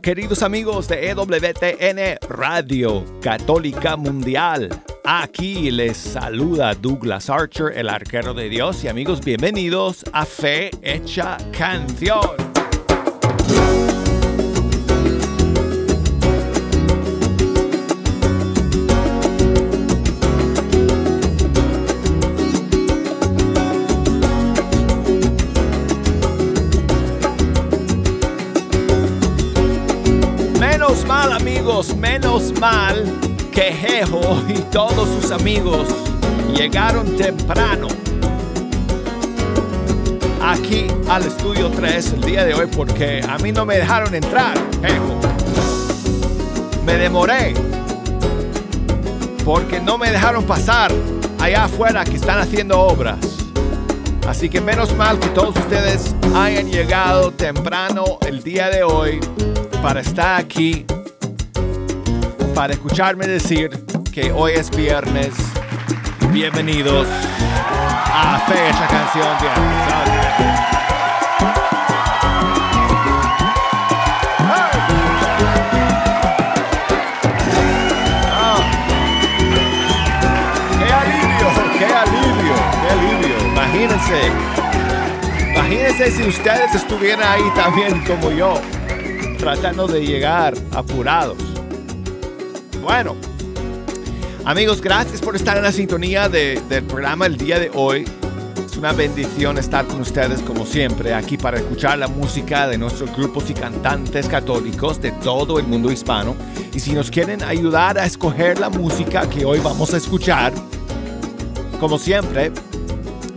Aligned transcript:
Queridos 0.00 0.42
amigos 0.42 0.88
de 0.88 1.10
EWTN 1.10 2.18
Radio 2.28 3.04
Católica 3.20 3.96
Mundial. 3.96 4.70
Aquí 5.04 5.70
les 5.70 5.96
saluda 5.96 6.74
Douglas 6.74 7.28
Archer, 7.28 7.72
el 7.76 7.88
arquero 7.90 8.32
de 8.32 8.48
Dios, 8.48 8.84
y 8.84 8.88
amigos, 8.88 9.22
bienvenidos 9.22 10.04
a 10.12 10.24
Fe 10.24 10.70
Hecha 10.82 11.36
Canción. 11.56 12.41
Menos 32.02 32.52
mal 32.58 33.04
que 33.52 33.72
Jeho 33.72 34.42
y 34.48 34.54
todos 34.72 35.08
sus 35.08 35.30
amigos 35.30 35.86
llegaron 36.52 37.16
temprano 37.16 37.86
aquí 40.44 40.88
al 41.08 41.24
estudio 41.24 41.70
3 41.70 42.14
el 42.14 42.20
día 42.22 42.44
de 42.44 42.54
hoy 42.54 42.66
porque 42.66 43.22
a 43.26 43.38
mí 43.38 43.52
no 43.52 43.64
me 43.64 43.76
dejaron 43.76 44.12
entrar, 44.16 44.58
Jeho. 44.82 45.20
Me 46.84 46.94
demoré 46.96 47.54
porque 49.44 49.78
no 49.78 49.96
me 49.96 50.10
dejaron 50.10 50.42
pasar 50.42 50.90
allá 51.38 51.64
afuera 51.64 52.04
que 52.04 52.16
están 52.16 52.40
haciendo 52.40 52.80
obras. 52.80 53.18
Así 54.26 54.48
que 54.48 54.60
menos 54.60 54.92
mal 54.96 55.20
que 55.20 55.28
todos 55.28 55.56
ustedes 55.56 56.16
hayan 56.34 56.68
llegado 56.68 57.30
temprano 57.30 58.18
el 58.26 58.42
día 58.42 58.70
de 58.70 58.82
hoy 58.82 59.20
para 59.80 60.00
estar 60.00 60.40
aquí 60.40 60.84
para 62.54 62.72
escucharme 62.72 63.26
decir 63.26 63.70
que 64.12 64.32
hoy 64.32 64.52
es 64.52 64.70
viernes. 64.70 65.34
Bienvenidos 66.30 67.06
a 68.06 68.38
Fecha 68.46 68.86
Canción 68.88 69.38
de 69.38 69.48
ah. 78.30 78.60
¡Qué 80.78 80.92
alivio! 80.92 81.48
¡Qué 81.78 81.86
alivio! 81.86 82.54
¡Qué 82.82 82.88
alivio! 82.90 83.36
Imagínense. 83.48 84.32
Imagínense 85.54 86.10
si 86.10 86.22
ustedes 86.28 86.74
estuvieran 86.74 87.28
ahí 87.28 87.44
también 87.54 88.02
como 88.04 88.30
yo, 88.30 88.54
tratando 89.38 89.86
de 89.86 90.04
llegar 90.04 90.54
apurados. 90.72 91.51
Bueno, 92.82 93.14
amigos, 94.44 94.80
gracias 94.80 95.20
por 95.20 95.36
estar 95.36 95.56
en 95.56 95.62
la 95.62 95.70
sintonía 95.70 96.28
del 96.28 96.82
programa 96.88 97.26
el 97.26 97.36
día 97.36 97.60
de 97.60 97.70
hoy. 97.72 98.04
Es 98.66 98.76
una 98.76 98.92
bendición 98.92 99.56
estar 99.56 99.86
con 99.86 100.00
ustedes 100.00 100.40
como 100.42 100.66
siempre 100.66 101.14
aquí 101.14 101.38
para 101.38 101.58
escuchar 101.58 101.98
la 101.98 102.08
música 102.08 102.66
de 102.66 102.78
nuestros 102.78 103.14
grupos 103.16 103.48
y 103.50 103.54
cantantes 103.54 104.26
católicos 104.26 105.00
de 105.00 105.12
todo 105.12 105.60
el 105.60 105.66
mundo 105.68 105.92
hispano. 105.92 106.34
Y 106.74 106.80
si 106.80 106.92
nos 106.92 107.08
quieren 107.08 107.44
ayudar 107.44 107.98
a 107.98 108.04
escoger 108.04 108.58
la 108.58 108.68
música 108.68 109.30
que 109.30 109.44
hoy 109.44 109.60
vamos 109.60 109.94
a 109.94 109.98
escuchar, 109.98 110.52
como 111.78 111.98
siempre, 112.00 112.50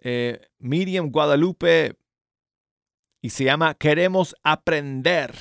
eh, 0.00 0.40
Miriam 0.58 1.10
Guadalupe, 1.10 1.96
y 3.22 3.30
se 3.30 3.44
llama 3.44 3.74
Queremos 3.74 4.34
Aprender. 4.42 5.34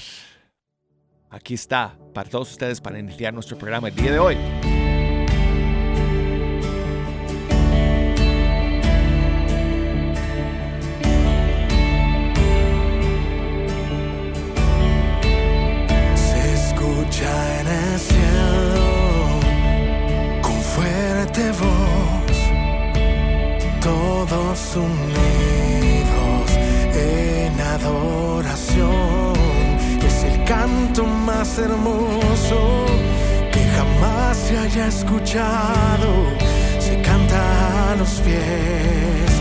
Aquí 1.30 1.54
está 1.54 1.98
para 2.14 2.30
todos 2.30 2.52
ustedes 2.52 2.82
para 2.82 3.00
iniciar 3.00 3.34
nuestro 3.34 3.58
programa 3.58 3.90
el 3.90 3.96
día 3.96 4.12
de 4.12 4.20
hoy. 4.20 4.38
Unidos 24.76 26.48
en 26.94 27.60
adoración. 27.62 29.34
Es 30.04 30.24
el 30.24 30.44
canto 30.44 31.06
más 31.06 31.60
hermoso 31.60 32.86
que 33.54 33.64
jamás 33.76 34.38
se 34.38 34.58
haya 34.58 34.88
escuchado. 34.88 36.10
Se 36.80 37.00
canta 37.02 37.92
a 37.92 37.96
los 37.96 38.22
pies 38.22 39.39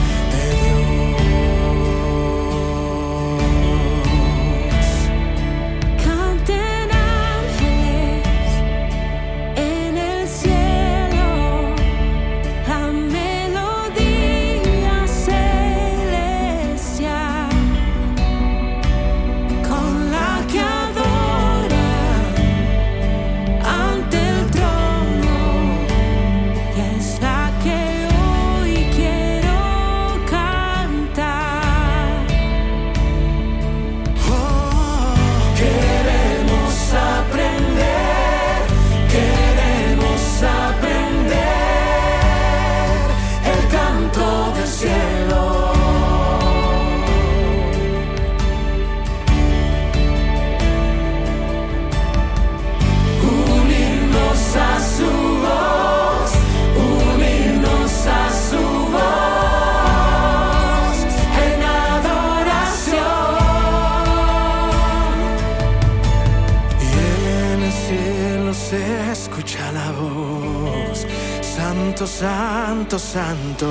santo, 71.88 72.06
santo, 72.06 72.98
santo. 72.98 73.66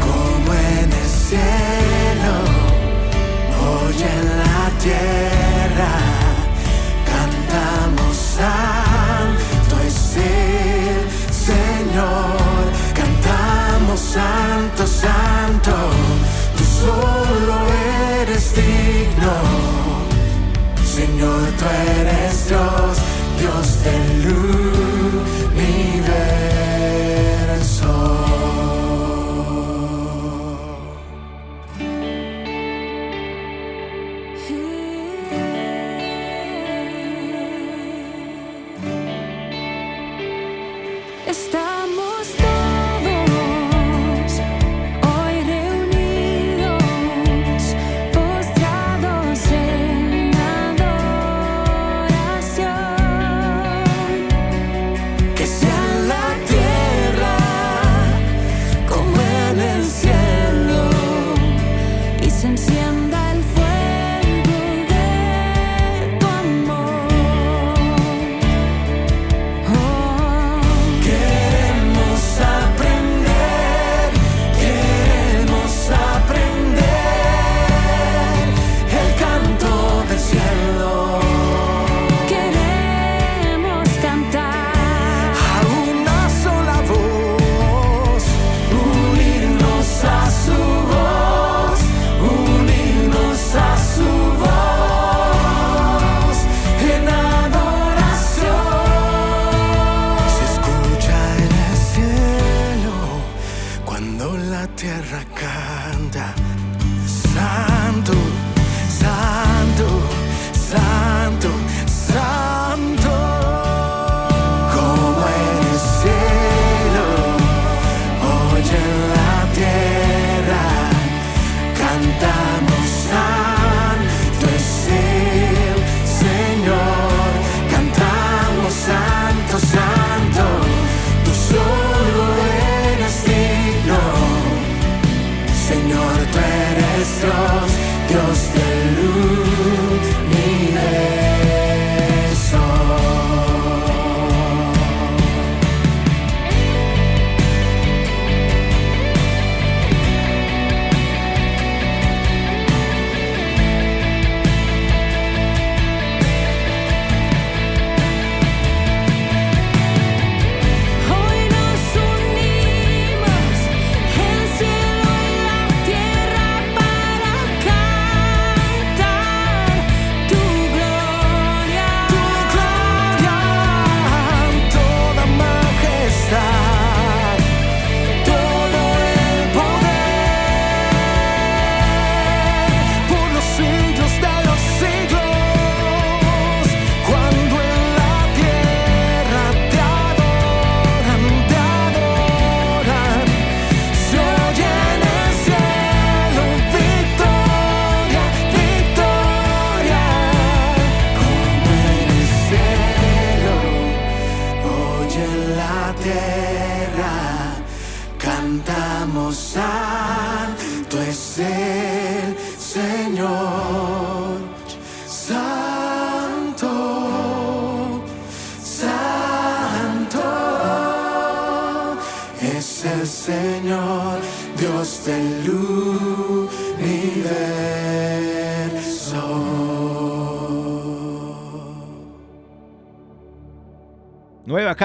Como 0.00 0.54
en 0.54 0.92
el 0.92 1.08
cielo, 1.28 2.34
hoy 3.60 4.02
en 4.14 4.22
la 4.40 4.64
tierra, 4.82 5.92
cantamos 7.12 8.16
santo 8.16 9.74
es 9.86 10.16
el 10.16 11.34
Señor, 11.34 12.72
cantamos 12.94 14.00
santo, 14.00 14.86
santo, 14.86 15.72
tú 16.56 16.64
solo 16.64 17.13
Señor, 20.94 21.42
tú 21.58 21.64
eres 21.98 22.48
Dios, 22.48 22.98
Dios 23.40 23.82
del 23.82 24.32
universo. 24.32 24.93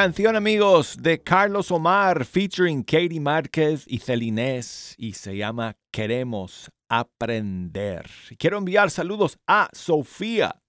Canción, 0.01 0.37
amigos, 0.37 0.95
de 1.01 1.21
Carlos 1.21 1.71
Omar 1.71 2.23
featuring 2.23 2.83
Katie 2.83 3.19
Márquez 3.19 3.83
y 3.85 3.99
Celinés 3.99 4.95
y 4.97 5.11
se 5.11 5.35
llama 5.35 5.75
Queremos 5.91 6.71
aprender. 6.87 8.09
Quiero 8.37 8.59
enviar 8.59 8.91
saludos 8.91 9.37
a 9.45 9.67
Sofía, 9.73 10.63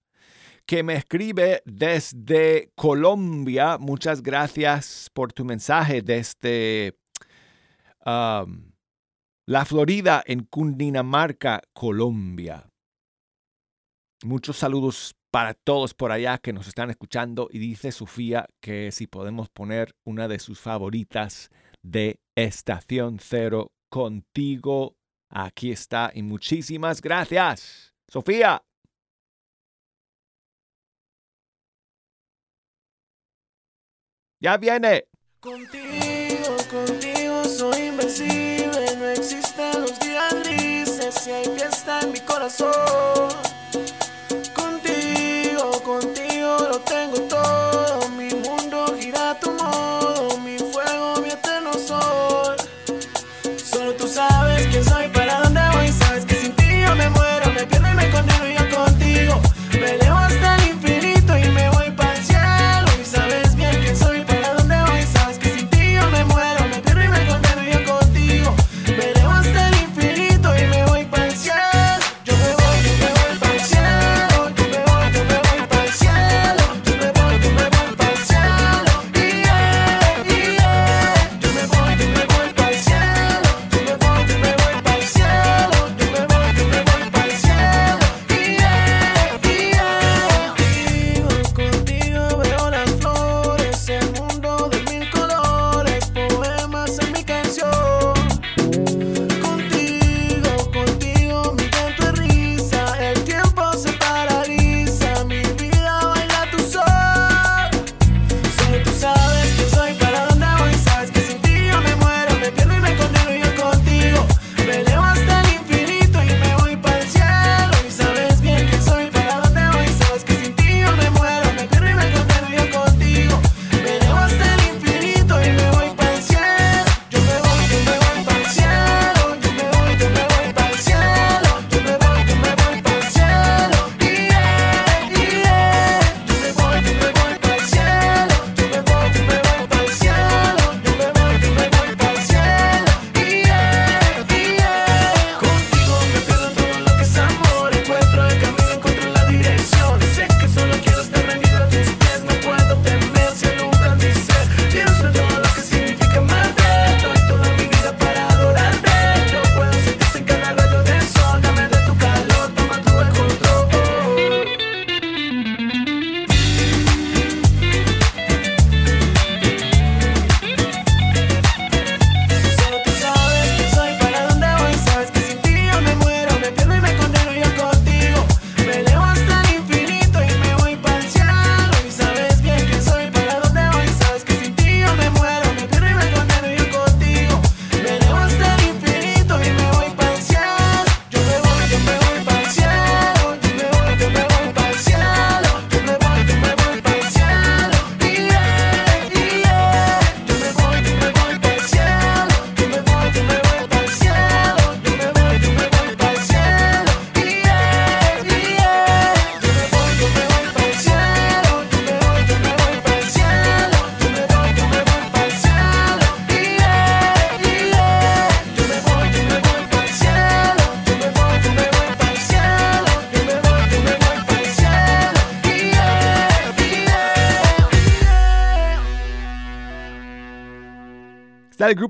que 0.65 0.83
me 0.83 0.95
escribe 0.95 1.61
desde 1.63 2.73
Colombia. 2.75 3.77
Muchas 3.77 4.21
gracias 4.21 5.09
por 5.13 5.31
tu 5.31 5.45
mensaje 5.45 6.01
desde 6.01 6.97
um, 8.05 8.73
la 9.45 9.63
Florida 9.63 10.21
en 10.25 10.43
Cundinamarca, 10.43 11.61
Colombia. 11.71 12.70
Muchos 14.23 14.57
saludos 14.57 15.15
para 15.31 15.55
todos 15.55 15.95
por 15.95 16.11
allá 16.11 16.37
que 16.37 16.53
nos 16.53 16.67
están 16.67 16.91
escuchando 16.91 17.49
y 17.51 17.57
dice 17.57 17.91
Sofía 17.91 18.45
que 18.59 18.91
si 18.91 19.07
podemos 19.07 19.49
poner 19.49 19.95
una 20.05 20.27
de 20.27 20.37
sus 20.37 20.59
favoritas 20.59 21.49
de 21.81 22.19
Estación 22.35 23.17
Cero 23.19 23.71
contigo. 23.89 24.95
Aquí 25.29 25.71
está 25.71 26.11
y 26.13 26.21
muchísimas 26.21 27.01
gracias. 27.01 27.95
Sofía. 28.07 28.61
Ya 34.39 34.57
viene. 34.57 35.05
Contigo, 35.39 36.57
contigo 36.69 37.43
soy 37.45 37.87
invencible. 37.87 38.95
No 38.97 39.07
existen 39.07 39.81
los 39.81 39.99
días 39.99 40.33
grises 40.43 41.15
si 41.15 41.31
hay 41.31 41.45
fiesta 41.45 42.01
en 42.01 42.11
mi 42.11 42.19
corazón. 42.19 43.50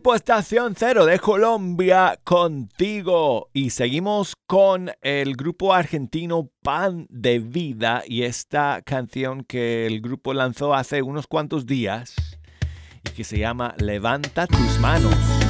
Grupo 0.02 0.16
Estación 0.16 0.74
Cero 0.76 1.06
de 1.06 1.20
Colombia 1.20 2.20
contigo. 2.24 3.50
Y 3.54 3.70
seguimos 3.70 4.34
con 4.48 4.90
el 5.04 5.36
grupo 5.36 5.76
argentino 5.76 6.50
Pan 6.64 7.06
de 7.12 7.38
Vida 7.38 8.02
y 8.08 8.24
esta 8.24 8.82
canción 8.84 9.44
que 9.44 9.86
el 9.86 10.02
grupo 10.02 10.34
lanzó 10.34 10.74
hace 10.74 11.04
unos 11.04 11.28
cuantos 11.28 11.68
días 11.68 12.16
y 13.08 13.12
que 13.12 13.24
se 13.24 13.38
llama 13.38 13.76
Levanta 13.78 14.48
tus 14.48 14.80
manos. 14.80 15.41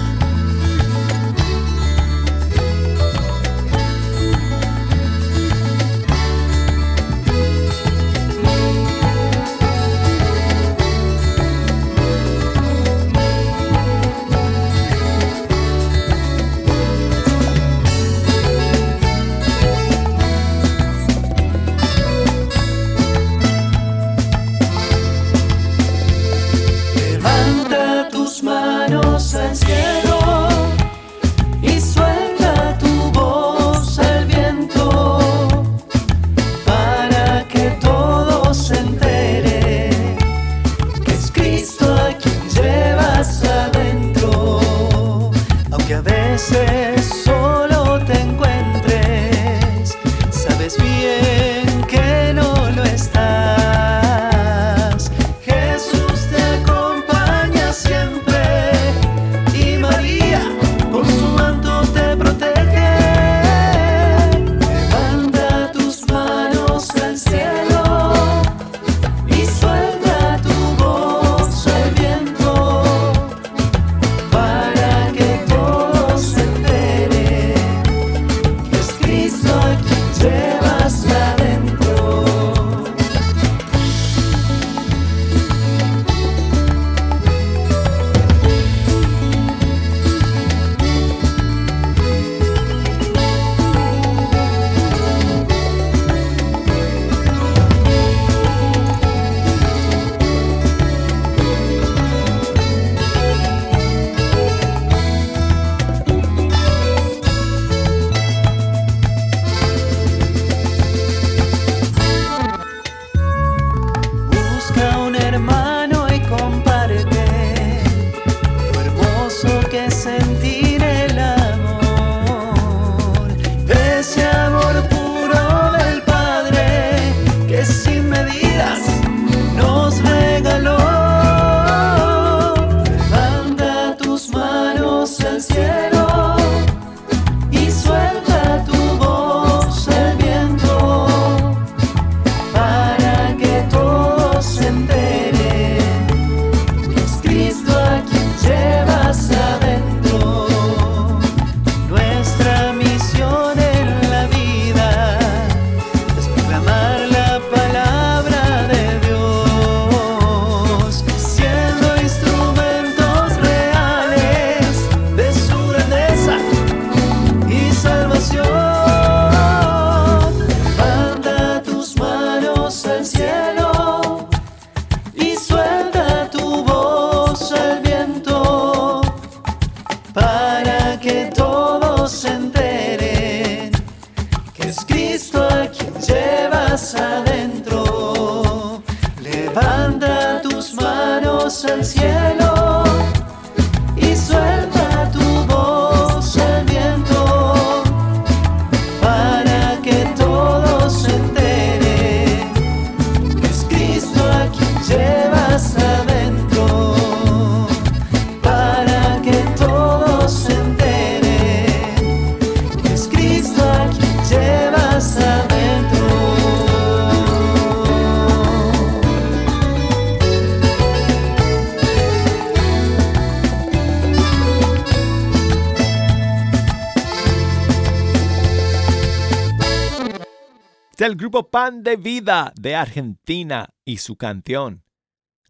Del 231.02 231.16
grupo 231.16 231.50
Pan 231.50 231.82
de 231.82 231.96
Vida 231.96 232.54
de 232.62 232.76
Argentina 232.76 233.74
y 233.84 233.98
su 233.98 234.18
canción 234.18 234.84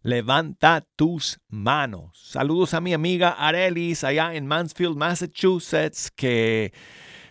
Levanta 0.00 0.86
tus 0.96 1.40
manos. 1.46 2.18
Saludos 2.18 2.72
a 2.72 2.80
mi 2.80 2.94
amiga 2.94 3.32
Arelis 3.32 4.02
allá 4.02 4.34
en 4.34 4.46
Mansfield, 4.46 4.96
Massachusetts, 4.96 6.10
que 6.10 6.72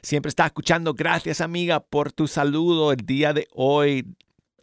siempre 0.04 0.30
está 0.30 0.46
escuchando. 0.46 0.94
Gracias 0.94 1.42
amiga 1.42 1.80
por 1.80 2.12
tu 2.12 2.28
saludo 2.28 2.92
el 2.92 3.04
día 3.08 3.34
de 3.34 3.48
hoy. 3.54 4.16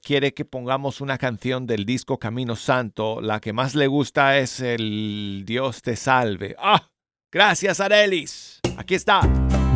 Quiere 0.02 0.32
que 0.32 0.44
pongamos 0.44 1.00
una 1.00 1.18
canción 1.18 1.66
del 1.66 1.84
disco 1.84 2.16
Camino 2.16 2.54
Santo. 2.54 3.20
La 3.20 3.40
que 3.40 3.52
más 3.52 3.74
le 3.74 3.88
gusta 3.88 4.38
es 4.38 4.60
el 4.60 5.42
Dios 5.44 5.82
te 5.82 5.96
salve. 5.96 6.54
Ah, 6.60 6.88
gracias 7.32 7.80
Arelis. 7.80 8.60
Aquí 8.76 8.94
está. 8.94 9.20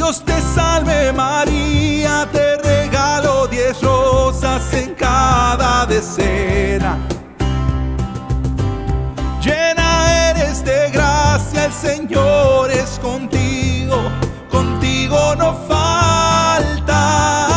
Dios 0.00 0.24
te 0.24 0.40
salve 0.40 1.12
María, 1.12 2.26
te 2.32 2.56
regalo 2.56 3.46
diez 3.48 3.82
rosas 3.82 4.72
en 4.72 4.94
cada 4.94 5.84
decena. 5.84 6.96
Llena 9.42 10.30
eres 10.30 10.64
de 10.64 10.90
gracia, 10.90 11.66
el 11.66 11.72
Señor 11.74 12.70
es 12.70 12.98
contigo, 12.98 13.96
contigo 14.50 15.36
no 15.36 15.52
falta. 15.68 17.49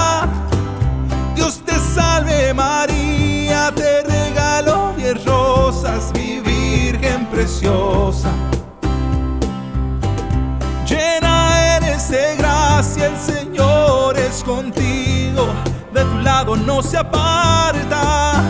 De 16.03 16.09
tu 16.09 16.17
lado 16.19 16.55
no 16.55 16.81
se 16.81 16.97
aparta. 16.97 18.43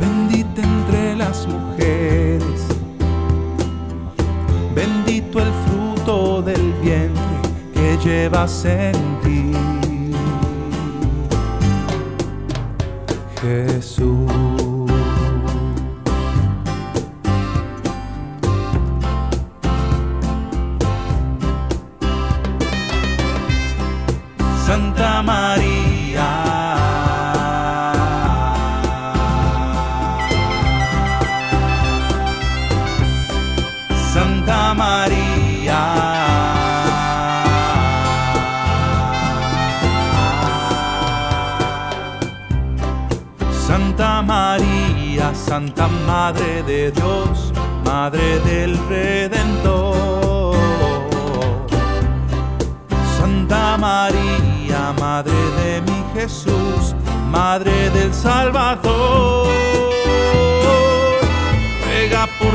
Bendita 0.00 0.62
entre 0.62 1.16
las 1.16 1.46
mujeres, 1.46 2.66
bendito 4.74 5.40
el 5.40 5.52
fruto 5.64 6.42
del 6.42 6.72
vientre 6.82 7.36
que 7.72 7.98
llevas 8.04 8.64
en 8.64 9.20
ti. 9.22 9.52
Jesús. 13.40 14.43
Madre 46.24 46.62
de 46.62 46.90
Dios, 46.90 47.52
Madre 47.84 48.40
del 48.46 48.78
Redentor. 48.88 50.56
Santa 53.18 53.76
María, 53.76 54.94
Madre 54.98 55.34
de 55.60 55.82
mi 55.82 56.02
Jesús, 56.14 56.94
Madre 57.30 57.90
del 57.90 58.14
Salvador. 58.14 59.48
Ruega 61.84 62.26
por 62.38 62.53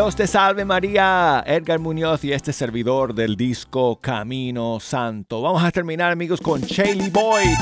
Dios 0.00 0.16
te 0.16 0.26
salve 0.26 0.64
María, 0.64 1.44
Edgar 1.46 1.78
Muñoz 1.78 2.24
y 2.24 2.32
este 2.32 2.54
servidor 2.54 3.12
del 3.12 3.36
disco 3.36 4.00
Camino 4.00 4.80
Santo. 4.80 5.42
Vamos 5.42 5.62
a 5.62 5.70
terminar 5.70 6.10
amigos 6.10 6.40
con 6.40 6.62
Shaley 6.62 7.10
Boyd. 7.10 7.58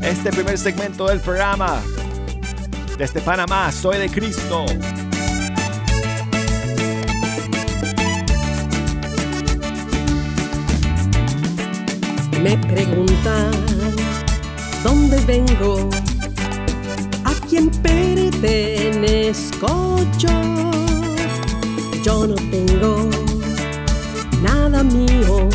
Este 0.00 0.30
primer 0.30 0.56
segmento 0.56 1.08
del 1.08 1.18
programa. 1.18 1.82
Desde 2.96 3.20
Panamá, 3.20 3.72
soy 3.72 3.98
de 3.98 4.08
Cristo. 4.08 4.66
Me 12.40 12.56
preguntan 12.56 13.50
dónde 14.84 15.20
vengo 15.26 15.90
quien 17.48 17.70
pertenezco 17.70 19.68
yo. 20.18 20.28
Yo 22.02 22.26
no 22.26 22.34
tengo 22.34 23.08
nada 24.42 24.82
mío, 24.82 25.48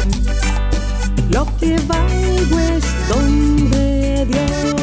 lo 1.29 1.45
que 1.60 1.77
valgo 1.88 2.60
es 2.60 2.84
donde 3.08 4.25
Dios. 4.25 4.82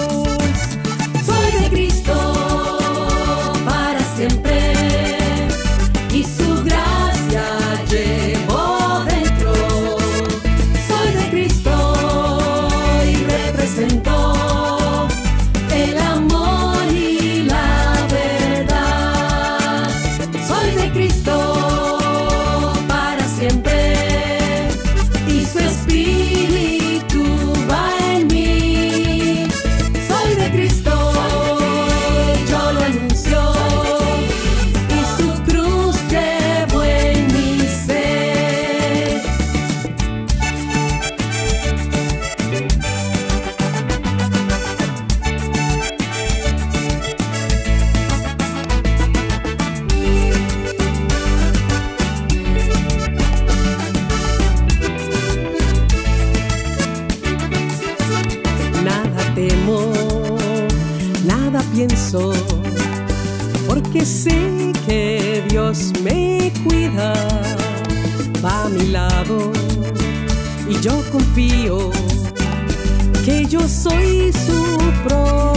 que 73.25 73.47
yo 73.49 73.61
soy 73.69 74.33
su 74.33 74.79
pro. 75.05 75.50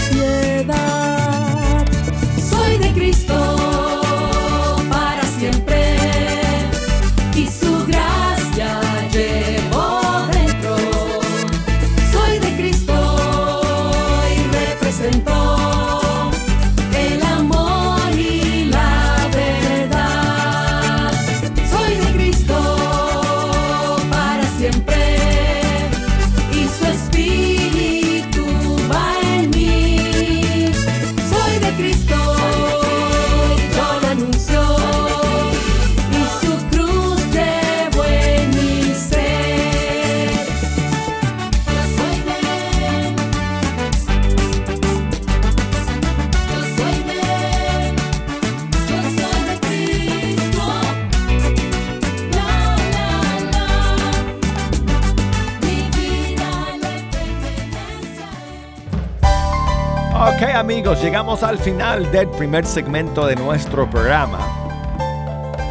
llegamos 61.03 61.43
al 61.43 61.59
final 61.59 62.09
del 62.13 62.29
primer 62.29 62.65
segmento 62.65 63.25
de 63.27 63.35
nuestro 63.35 63.89
programa. 63.89 64.39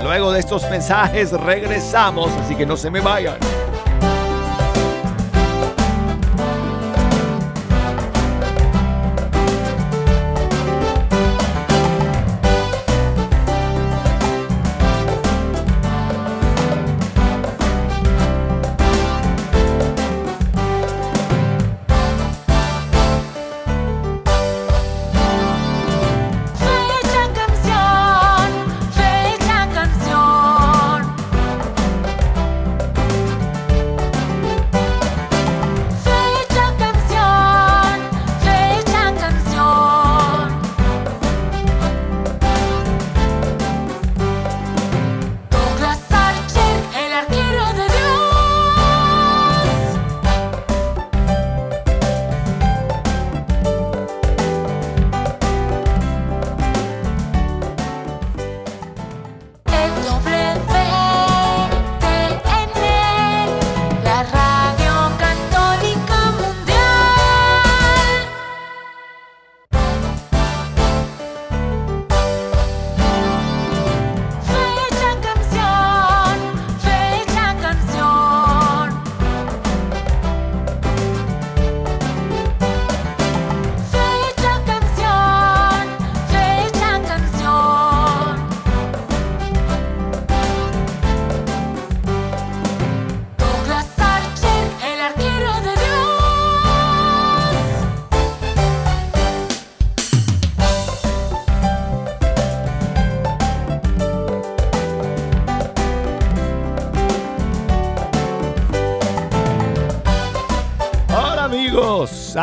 Luego 0.03 0.31
de 0.31 0.41
estos 0.41 0.69
mensajes 0.69 1.33
regresamos, 1.33 2.31
así 2.33 2.55
que 2.55 2.67
no 2.67 2.77
se 2.77 2.91
me 2.91 3.01
vayan. 3.01 3.39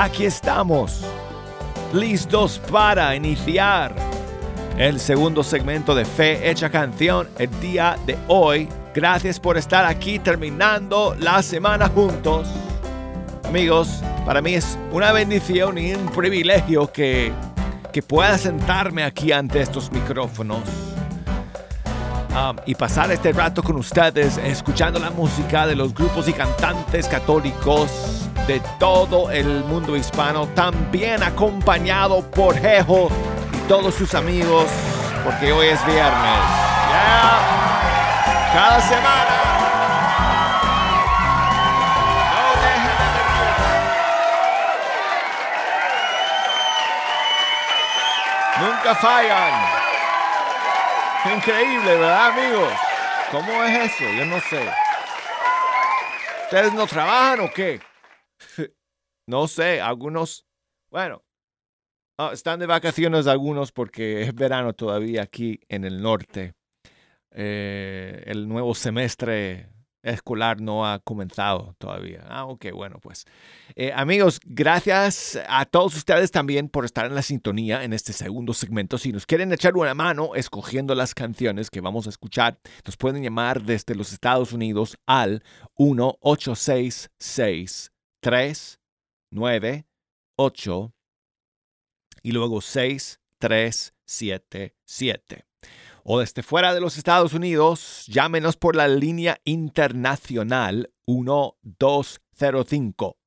aquí 0.03 0.25
estamos, 0.25 1.01
listos 1.93 2.59
para 2.71 3.13
iniciar 3.15 3.93
el 4.77 4.97
segundo 4.97 5.43
segmento 5.43 5.93
de 5.93 6.05
Fe 6.05 6.49
Hecha 6.49 6.69
Canción 6.69 7.27
el 7.37 7.49
día 7.59 7.97
de 8.05 8.17
hoy. 8.29 8.69
Gracias 8.95 9.39
por 9.39 9.57
estar 9.57 9.83
aquí 9.83 10.17
terminando 10.17 11.15
la 11.19 11.43
semana 11.43 11.89
juntos. 11.89 12.47
Amigos, 13.43 14.01
para 14.25 14.41
mí 14.41 14.53
es 14.53 14.77
una 14.93 15.11
bendición 15.11 15.77
y 15.77 15.93
un 15.93 16.07
privilegio 16.07 16.89
que, 16.91 17.33
que 17.91 18.01
pueda 18.01 18.37
sentarme 18.37 19.03
aquí 19.03 19.33
ante 19.33 19.59
estos 19.59 19.91
micrófonos 19.91 20.61
um, 22.31 22.55
y 22.65 22.73
pasar 22.73 23.11
este 23.11 23.33
rato 23.33 23.61
con 23.61 23.75
ustedes 23.75 24.37
escuchando 24.37 24.97
la 24.97 25.09
música 25.09 25.67
de 25.67 25.75
los 25.75 25.93
grupos 25.93 26.29
y 26.29 26.33
cantantes 26.33 27.07
católicos 27.07 28.18
de 28.49 28.59
todo 28.79 29.29
el 29.29 29.63
mundo 29.65 29.95
hispano, 29.95 30.47
también 30.55 31.21
acompañado 31.21 32.23
por 32.31 32.57
Jejo 32.57 33.11
y 33.53 33.57
todos 33.67 33.93
sus 33.93 34.15
amigos, 34.15 34.65
porque 35.23 35.51
hoy 35.51 35.67
es 35.67 35.85
viernes. 35.85 36.39
Yeah. 36.89 37.39
Cada 38.51 38.81
semana. 38.81 39.35
No 42.33 42.41
de. 48.63 48.65
Nunca 48.65 48.95
fallan. 48.95 49.53
Increíble, 51.35 51.97
¿verdad, 51.97 52.29
amigos? 52.29 52.73
¿Cómo 53.29 53.63
es 53.63 53.91
eso? 53.91 54.09
Yo 54.17 54.25
no 54.25 54.39
sé. 54.39 54.67
¿Ustedes 56.45 56.73
no 56.73 56.87
trabajan 56.87 57.41
o 57.41 57.51
qué? 57.51 57.88
No 59.29 59.47
sé, 59.47 59.79
algunos, 59.79 60.45
bueno, 60.89 61.23
ah, 62.17 62.31
están 62.33 62.59
de 62.59 62.65
vacaciones 62.65 63.27
algunos 63.27 63.71
porque 63.71 64.23
es 64.23 64.33
verano 64.33 64.73
todavía 64.73 65.21
aquí 65.21 65.59
en 65.69 65.85
el 65.85 66.01
norte. 66.01 66.55
Eh, 67.29 68.23
el 68.25 68.47
nuevo 68.47 68.73
semestre 68.73 69.69
escolar 70.01 70.61
no 70.61 70.87
ha 70.87 70.97
comenzado 70.97 71.75
todavía. 71.77 72.25
Ah, 72.27 72.45
ok, 72.45 72.71
bueno, 72.73 72.97
pues. 72.99 73.25
Eh, 73.75 73.91
amigos, 73.93 74.39
gracias 74.43 75.39
a 75.47 75.65
todos 75.65 75.95
ustedes 75.95 76.31
también 76.31 76.67
por 76.67 76.85
estar 76.85 77.05
en 77.05 77.13
la 77.13 77.21
sintonía 77.21 77.83
en 77.83 77.93
este 77.93 78.13
segundo 78.13 78.55
segmento. 78.55 78.97
Si 78.97 79.11
nos 79.11 79.27
quieren 79.27 79.53
echar 79.53 79.77
una 79.77 79.93
mano 79.93 80.33
escogiendo 80.33 80.95
las 80.95 81.13
canciones 81.13 81.69
que 81.69 81.81
vamos 81.81 82.07
a 82.07 82.09
escuchar, 82.09 82.57
nos 82.83 82.97
pueden 82.97 83.21
llamar 83.21 83.61
desde 83.61 83.93
los 83.93 84.11
Estados 84.11 84.53
Unidos 84.53 84.97
al 85.05 85.43
1-866 85.77 87.91
398 89.31 90.93
y 92.23 92.31
luego 92.31 92.61
6377. 92.61 95.45
O 96.03 96.19
desde 96.19 96.43
fuera 96.43 96.73
de 96.73 96.81
los 96.81 96.97
Estados 96.97 97.33
Unidos, 97.33 98.05
llámenos 98.07 98.57
por 98.57 98.75
la 98.75 98.87
línea 98.87 99.39
internacional 99.43 100.91
1205 101.05 103.19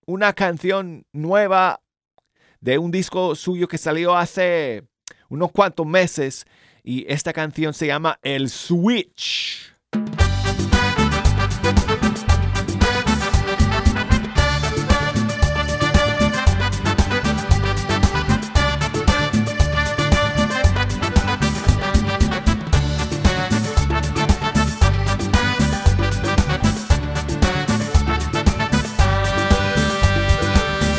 una 0.06 0.34
canción 0.34 1.06
nueva 1.14 1.82
de 2.60 2.80
un 2.80 2.92
disco 2.92 3.34
suyo 3.36 3.70
que 3.70 3.78
salió 3.78 4.18
hace 4.18 4.90
unos 5.30 5.52
cuantos 5.52 5.86
meses 5.86 6.46
y 6.84 7.06
esta 7.12 7.34
canción 7.34 7.74
se 7.74 7.88
llama 7.88 8.20
El 8.22 8.50
Switch. 8.50 9.74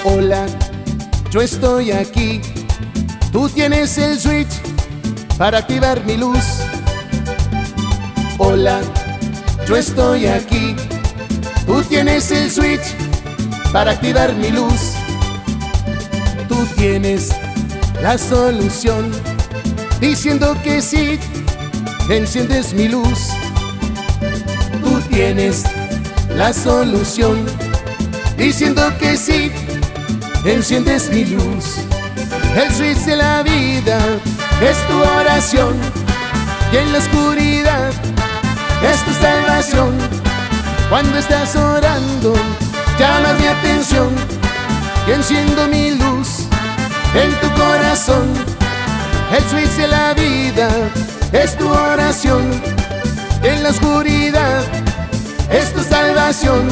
Hola, 0.05 0.47
yo 1.31 1.43
estoy 1.43 1.93
aquí. 1.93 2.41
Tú 3.33 3.49
tienes 3.49 3.99
el 3.99 4.19
switch 4.19 4.49
para 5.37 5.59
activar 5.59 6.03
mi 6.05 6.17
luz. 6.17 6.45
Hola, 8.39 8.81
yo 9.67 9.77
estoy 9.77 10.27
aquí. 10.27 10.75
Tú 11.67 11.83
tienes 11.83 12.31
el 12.31 12.51
switch 12.51 12.95
para 13.73 13.93
activar 13.93 14.35
mi 14.35 14.51
luz. 14.51 14.95
Tú 16.49 16.67
tienes 16.77 17.31
la 18.03 18.17
solución 18.17 19.13
diciendo 20.01 20.57
que 20.65 20.81
sí, 20.81 21.19
enciendes 22.09 22.73
mi 22.73 22.89
luz. 22.89 23.29
Tú 24.83 25.01
tienes 25.11 25.65
la 26.35 26.55
solución 26.55 27.45
diciendo 28.39 28.83
que 28.99 29.19
sí, 29.19 29.53
enciendes 30.45 31.11
mi 31.11 31.27
luz. 31.27 31.78
El 32.59 32.75
switch 32.75 33.05
de 33.05 33.15
la 33.15 33.45
vida 33.45 34.01
es 34.61 34.77
tu 34.89 35.01
oración 35.01 35.77
y 36.73 36.77
en 36.77 36.93
la 36.93 36.99
oscuridad 36.99 37.91
es 38.83 39.05
tu 39.05 39.13
salvación. 39.13 39.97
Cuando 40.91 41.19
estás 41.19 41.55
orando, 41.55 42.35
llama 42.99 43.35
mi 43.35 43.47
atención 43.47 44.09
y 45.07 45.13
enciendo 45.13 45.69
mi 45.69 45.93
luz 45.93 46.49
en 47.15 47.31
tu 47.39 47.49
corazón. 47.55 48.27
El 49.31 49.45
switch 49.51 49.77
de 49.77 49.87
la 49.87 50.15
vida 50.15 50.69
es 51.31 51.57
tu 51.57 51.69
oración 51.69 52.43
y 53.41 53.47
en 53.47 53.63
la 53.63 53.69
oscuridad 53.69 54.65
es 55.49 55.73
tu 55.73 55.85
salvación. 55.85 56.69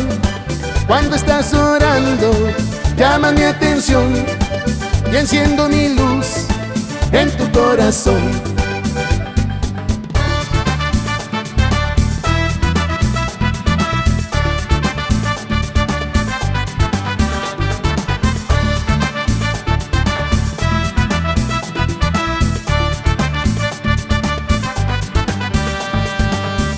Cuando 0.89 1.15
estás 1.15 1.55
orando, 1.55 2.33
llama 2.97 3.31
mi 3.31 3.45
atención 3.45 4.36
y 5.13 5.17
enciendo 5.17 5.69
mi 5.69 5.91
luz 5.91 6.47
en 7.13 7.31
tu 7.37 7.51
corazón. 7.53 8.21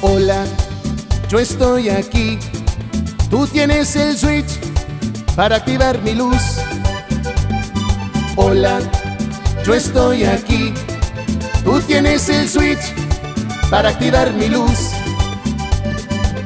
Hola, 0.00 0.44
yo 1.28 1.38
estoy 1.38 1.88
aquí. 1.90 2.38
Tú 3.30 3.46
tienes 3.46 3.94
el 3.96 4.16
switch 4.16 4.58
para 5.36 5.56
activar 5.56 6.00
mi 6.02 6.14
luz. 6.14 6.60
Hola, 8.40 8.78
yo 9.66 9.74
estoy 9.74 10.22
aquí. 10.22 10.72
Tú 11.64 11.80
tienes 11.80 12.28
el 12.28 12.48
switch 12.48 12.94
para 13.68 13.88
activar 13.88 14.32
mi 14.32 14.46
luz. 14.46 14.92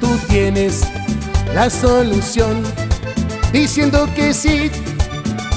Tú 0.00 0.08
tienes 0.26 0.84
la 1.54 1.68
solución 1.68 2.62
diciendo 3.52 4.08
que 4.16 4.32
sí, 4.32 4.70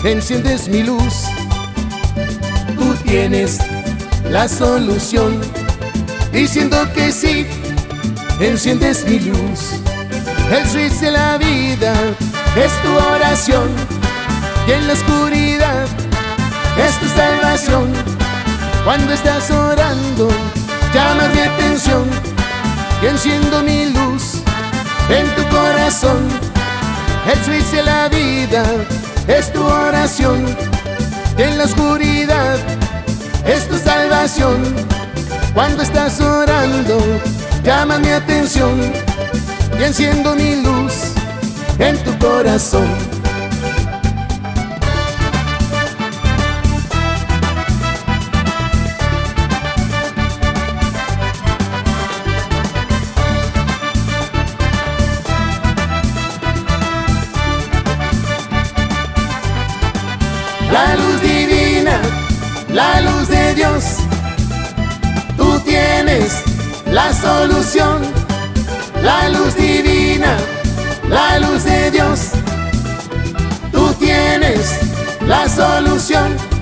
enciendes 0.04 0.68
mi 0.68 0.84
luz. 0.84 1.24
Tú 2.78 2.94
tienes 3.06 3.60
la 4.30 4.50
solución 4.50 5.40
diciendo 6.34 6.86
que 6.94 7.14
sí, 7.14 7.48
enciendes 8.42 9.06
mi 9.08 9.20
luz. 9.22 9.80
El 10.52 10.68
switch 10.68 11.00
de 11.00 11.12
la 11.12 11.38
vida 11.38 11.94
es 12.58 12.74
tu 12.84 12.94
oración 12.94 13.70
y 14.68 14.72
en 14.74 14.88
la 14.88 14.94
oscuridad 14.96 16.05
es 16.78 17.00
tu 17.00 17.08
salvación. 17.08 17.94
Cuando 18.84 19.14
estás 19.14 19.50
orando, 19.52 20.30
llama 20.94 21.28
mi 21.34 21.40
atención 21.40 22.06
y 23.02 23.08
enciendo 23.08 23.62
mi 23.64 23.90
luz 23.90 24.42
en 25.10 25.28
tu 25.36 25.44
corazón. 25.50 26.28
El 27.32 27.44
switch 27.44 27.72
de 27.72 27.84
la 27.84 28.10
vida 28.10 28.64
es 29.28 29.52
tu 29.52 29.64
oración. 29.64 30.46
En 31.38 31.58
la 31.58 31.66
oscuridad 31.66 32.58
es 33.46 33.68
tu 33.68 33.78
salvación. 33.78 34.64
Cuando 35.54 35.84
estás 35.84 36.20
orando, 36.22 37.00
llama 37.64 37.98
mi 37.98 38.10
atención 38.10 38.94
y 39.80 39.84
enciendo 39.84 40.36
mi 40.36 40.62
luz 40.62 41.14
en 41.80 41.98
tu 42.04 42.18
corazón. 42.20 43.15
La 66.96 67.12
solución. 67.14 68.02
La 69.04 69.28
luz 69.28 69.54
divina, 69.56 70.38
la 71.10 71.40
luz 71.40 71.66
de 71.66 71.92
Dios. 71.92 72.32
Tú 73.74 73.94
tienes 74.00 74.80
la 75.28 75.48
solución. 75.50 76.55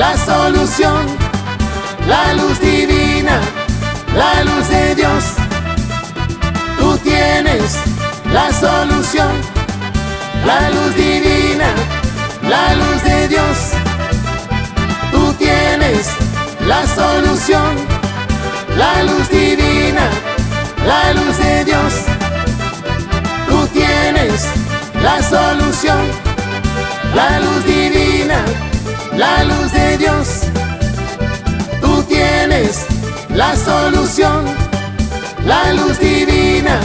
La 0.00 0.16
solución. 0.16 1.02
La 2.08 2.32
luz 2.32 2.58
divina, 2.58 3.38
la 4.16 4.32
luz 4.44 4.66
de 4.68 4.94
Dios. 4.94 5.24
Tú 6.78 6.96
tienes 6.98 7.76
la 8.32 8.46
solución. 8.64 9.32
La 10.46 10.70
luz 10.70 10.92
divina, 10.96 11.68
la 12.54 12.74
luz 12.80 13.02
de 13.04 13.28
Dios. 13.28 13.56
Tú 15.12 15.34
tienes 15.34 16.06
la 16.66 16.80
solución. 16.98 17.70
La 18.82 19.02
luz 19.02 19.28
divina, 19.28 20.04
la 20.90 21.12
luz 21.18 21.36
de 21.36 21.64
Dios. 21.66 21.92
Tú 23.48 23.66
tienes 23.78 24.46
la 25.06 25.16
solución, 25.34 26.02
la 27.14 27.40
luz 27.40 27.64
divina, 27.64 28.38
la 29.20 29.44
luz 29.44 29.70
de 29.72 29.98
Dios. 29.98 30.28
Tú 31.82 32.02
tienes 32.04 32.86
la 33.28 33.54
solución, 33.54 34.46
la 35.44 35.74
luz 35.74 35.98
divina, 35.98 36.80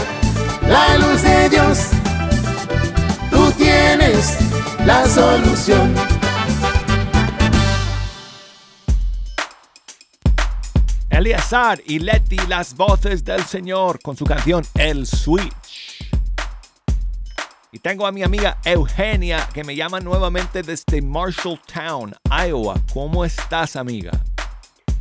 la 0.68 0.98
luz 0.98 1.22
de 1.22 1.50
Dios. 1.50 1.78
Tú 3.32 3.50
tienes 3.52 4.38
la 4.86 5.08
solución. 5.08 5.96
Eleazar 11.10 11.82
y 11.86 12.00
Leti, 12.00 12.40
las 12.50 12.76
voces 12.76 13.24
del 13.24 13.46
Señor, 13.46 14.02
con 14.02 14.18
su 14.18 14.26
canción 14.26 14.66
El 14.74 15.08
Switch. 15.08 15.65
Y 17.76 17.80
tengo 17.80 18.08
a 18.08 18.12
mi 18.14 18.24
amiga 18.24 18.58
Eugenia, 18.64 19.50
que 19.54 19.66
me 19.66 19.76
llama 19.76 20.00
nuevamente 20.00 20.62
desde 20.64 21.02
Marshalltown, 21.02 22.16
Iowa. 22.48 22.76
¿Cómo 22.94 23.26
estás, 23.26 23.76
amiga? 23.76 24.12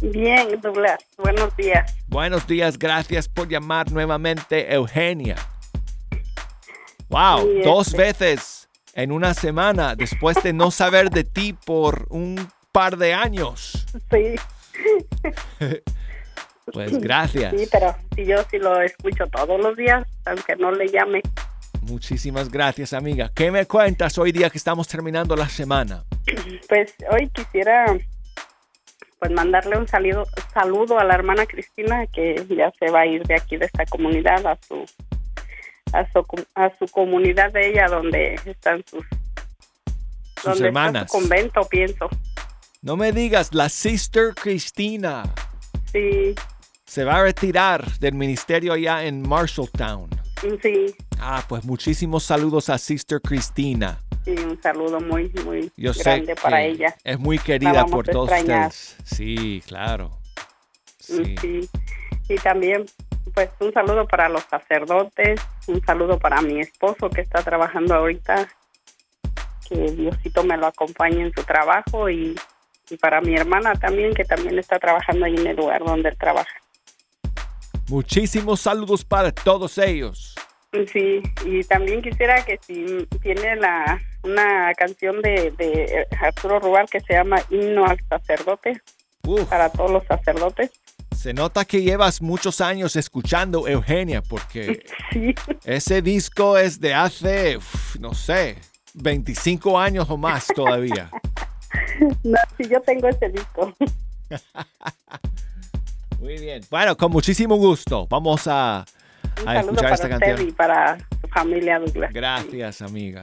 Bien, 0.00 0.60
Douglas, 0.60 0.98
buenos 1.16 1.56
días. 1.56 1.94
Buenos 2.08 2.48
días, 2.48 2.76
gracias 2.76 3.28
por 3.28 3.46
llamar 3.48 3.92
nuevamente, 3.92 4.74
Eugenia. 4.74 5.36
Wow, 7.10 7.42
Sí, 7.42 7.60
dos 7.62 7.86
este- 7.86 7.98
veces 7.98 8.68
en 8.94 9.12
una 9.12 9.34
semana 9.34 9.94
después 9.94 10.42
de 10.42 10.52
no 10.52 10.72
saber 10.72 11.10
de 11.10 11.22
ti 11.22 11.52
por 11.52 12.08
un 12.10 12.50
par 12.72 12.96
de 12.96 13.14
años. 13.14 13.86
Sí, 14.10 14.34
Pues 16.72 16.98
gracias. 16.98 17.54
sí, 17.56 17.68
pero 17.70 17.94
yo 18.16 18.38
sí 18.50 18.58
lo 18.58 18.80
escucho 18.80 19.28
todos 19.28 19.60
los 19.60 19.76
días, 19.76 20.04
aunque 20.24 20.56
no 20.56 20.72
le 20.72 20.88
llame. 20.88 21.22
Muchísimas 21.88 22.50
gracias, 22.50 22.92
amiga. 22.92 23.30
¿Qué 23.34 23.50
me 23.50 23.66
cuentas 23.66 24.16
hoy 24.18 24.32
día 24.32 24.48
que 24.50 24.58
estamos 24.58 24.88
terminando 24.88 25.36
la 25.36 25.48
semana? 25.48 26.04
Pues 26.68 26.94
hoy 27.10 27.28
quisiera 27.28 27.86
pues 29.18 29.30
mandarle 29.32 29.78
un 29.78 29.86
saludo, 29.86 30.26
saludo 30.52 30.98
a 30.98 31.04
la 31.04 31.14
hermana 31.14 31.46
Cristina 31.46 32.06
que 32.06 32.44
ya 32.48 32.72
se 32.78 32.90
va 32.90 33.00
a 33.00 33.06
ir 33.06 33.22
de 33.24 33.34
aquí 33.34 33.56
de 33.56 33.66
esta 33.66 33.84
comunidad 33.86 34.46
a 34.46 34.58
su 34.66 34.84
a 35.92 36.10
su, 36.10 36.24
a 36.54 36.70
su 36.78 36.86
comunidad 36.88 37.52
de 37.52 37.68
ella 37.70 37.86
donde 37.88 38.34
están 38.44 38.82
sus 38.86 39.04
Sus 40.36 40.44
donde 40.44 40.66
hermanas. 40.68 41.04
está 41.04 41.18
su 41.18 41.20
convento, 41.22 41.60
pienso. 41.68 42.08
No 42.82 42.96
me 42.96 43.12
digas, 43.12 43.54
la 43.54 43.68
Sister 43.68 44.34
Cristina 44.34 45.22
Sí, 45.92 46.34
se 46.86 47.04
va 47.04 47.16
a 47.16 47.22
retirar 47.22 47.98
del 47.98 48.14
ministerio 48.14 48.72
allá 48.72 49.04
en 49.04 49.22
Marshalltown. 49.26 50.10
Sí, 50.62 50.94
Ah, 51.20 51.42
pues 51.48 51.64
muchísimos 51.64 52.24
saludos 52.24 52.68
a 52.68 52.78
Sister 52.78 53.20
Cristina. 53.20 53.98
sí, 54.24 54.32
un 54.32 54.60
saludo 54.62 55.00
muy 55.00 55.30
muy 55.44 55.70
Yo 55.76 55.92
grande 55.94 56.34
para 56.36 56.62
ella. 56.62 56.94
es 57.04 57.18
muy 57.18 57.38
querida 57.38 57.84
por 57.86 58.06
todos 58.06 58.30
extrañar. 58.30 58.68
ustedes. 58.68 58.96
Sí, 59.04 59.62
claro. 59.66 60.10
Sí. 60.98 61.34
Sí. 61.40 61.68
Y 62.28 62.36
también, 62.36 62.86
pues, 63.34 63.50
un 63.60 63.72
saludo 63.72 64.06
para 64.06 64.28
los 64.28 64.42
sacerdotes, 64.44 65.40
un 65.66 65.84
saludo 65.84 66.18
para 66.18 66.40
mi 66.40 66.60
esposo 66.60 67.10
que 67.10 67.20
está 67.20 67.42
trabajando 67.42 67.94
ahorita, 67.94 68.48
que 69.68 69.76
Diosito 69.92 70.42
me 70.44 70.56
lo 70.56 70.66
acompañe 70.66 71.22
en 71.22 71.32
su 71.34 71.42
trabajo 71.44 72.08
y, 72.08 72.34
y 72.90 72.96
para 72.96 73.20
mi 73.20 73.34
hermana 73.34 73.74
también, 73.74 74.14
que 74.14 74.24
también 74.24 74.58
está 74.58 74.78
trabajando 74.78 75.26
ahí 75.26 75.34
en 75.36 75.46
el 75.46 75.56
lugar 75.56 75.84
donde 75.84 76.08
él 76.10 76.16
trabaja. 76.18 76.54
Muchísimos 77.88 78.60
saludos 78.60 79.04
para 79.04 79.32
todos 79.32 79.78
ellos. 79.78 80.34
Sí, 80.92 81.22
y 81.44 81.62
también 81.64 82.02
quisiera 82.02 82.44
que 82.44 82.58
si 82.66 83.06
tiene 83.22 83.54
la 83.56 84.00
una 84.24 84.72
canción 84.74 85.20
de, 85.22 85.52
de 85.56 86.06
Arturo 86.20 86.58
Rubal 86.58 86.88
que 86.90 86.98
se 87.00 87.12
llama 87.12 87.36
Himno 87.50 87.84
al 87.84 87.98
Sacerdote, 88.08 88.80
Uf, 89.26 89.44
para 89.48 89.68
todos 89.70 89.90
los 89.90 90.04
sacerdotes. 90.06 90.70
se 91.14 91.32
nota 91.32 91.64
que 91.64 91.82
llevas 91.82 92.20
muchos 92.20 92.60
años 92.60 92.96
escuchando 92.96 93.68
Eugenia 93.68 94.20
porque 94.22 94.84
Sí, 95.12 95.34
ese 95.64 96.02
disco 96.02 96.58
es 96.58 96.80
de 96.80 96.92
hace, 96.94 97.58
uf, 97.58 97.96
no 98.00 98.12
sé, 98.14 98.56
25 98.94 99.78
años 99.78 100.08
o 100.10 100.16
más 100.16 100.46
todavía. 100.48 101.10
no, 102.24 102.38
sí, 102.56 102.64
yo 102.68 102.80
tengo 102.80 103.08
ese 103.08 103.28
disco. 103.28 103.72
Muy 106.24 106.38
bien. 106.38 106.62
Bueno, 106.70 106.96
con 106.96 107.12
muchísimo 107.12 107.56
gusto. 107.56 108.06
Vamos 108.08 108.46
a, 108.46 108.86
Un 109.42 109.46
a 109.46 109.60
escuchar 109.60 109.82
para 109.82 109.94
esta 109.94 110.06
usted 110.06 110.18
canción. 110.18 110.48
y 110.48 110.52
para 110.52 110.96
su 111.20 111.28
familia, 111.28 111.78
Douglas. 111.78 112.10
Gracias, 112.14 112.80
amiga. 112.80 113.22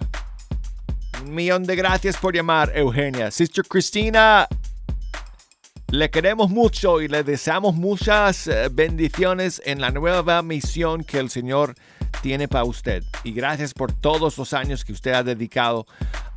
Un 1.23 1.33
millón 1.33 1.63
de 1.63 1.75
gracias 1.75 2.15
por 2.17 2.35
llamar, 2.35 2.71
Eugenia. 2.75 3.31
Sister 3.31 3.65
Cristina, 3.67 4.47
le 5.89 6.11
queremos 6.11 6.51
mucho 6.51 7.01
y 7.01 7.07
le 7.07 7.23
deseamos 7.23 7.73
muchas 7.73 8.45
eh, 8.45 8.69
bendiciones 8.71 9.59
en 9.65 9.81
la 9.81 9.89
nueva 9.89 10.43
misión 10.43 11.03
que 11.03 11.17
el 11.17 11.31
Señor 11.31 11.73
tiene 12.21 12.47
para 12.47 12.65
usted. 12.65 13.03
Y 13.23 13.31
gracias 13.31 13.73
por 13.73 13.91
todos 13.93 14.37
los 14.37 14.53
años 14.53 14.85
que 14.85 14.93
usted 14.93 15.13
ha 15.13 15.23
dedicado 15.23 15.87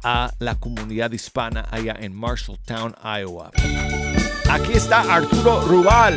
a 0.03 0.33
la 0.39 0.55
comunidad 0.55 1.13
hispana 1.13 1.69
allá 1.71 1.95
en 2.01 2.15
Marshalltown, 2.15 2.95
Iowa. 3.05 3.51
Aquí 4.55 4.75
está 4.75 5.01
Arturo 5.13 5.63
Rubal 5.63 6.15